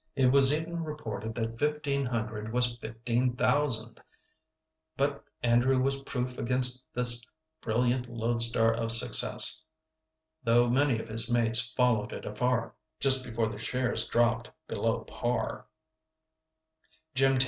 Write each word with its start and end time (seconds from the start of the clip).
It 0.15 0.31
was 0.31 0.51
even 0.51 0.83
reported 0.83 1.35
that 1.35 1.59
fifteen 1.59 2.07
hundred 2.07 2.51
was 2.51 2.75
fifteen 2.79 3.35
thousand, 3.35 4.01
but 4.97 5.23
Andrew 5.43 5.79
was 5.79 6.01
proof 6.01 6.39
against 6.39 6.91
this 6.95 7.31
brilliant 7.61 8.07
loadstar 8.09 8.73
of 8.75 8.91
success, 8.91 9.63
though 10.43 10.67
many 10.67 10.97
of 10.97 11.07
his 11.07 11.29
mates 11.29 11.71
followed 11.77 12.13
it 12.13 12.25
afar, 12.25 12.73
just 12.99 13.23
before 13.23 13.47
the 13.47 13.59
shares 13.59 14.07
dropped 14.07 14.49
below 14.67 15.01
par. 15.03 15.67